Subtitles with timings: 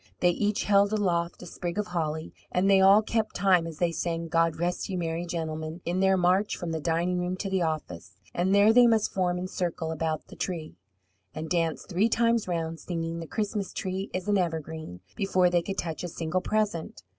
[0.19, 3.91] They each held aloft a sprig of holly, and they all kept time as they
[3.91, 7.61] sang, "God rest you, merry gentlemen," in their march from the dining room to the
[7.61, 8.15] office.
[8.33, 10.75] And there they must form in circle about the tree,
[11.35, 15.77] and dance three times round, singing "The Christmas tree is an evergreen," before they could
[15.77, 17.03] touch a single present.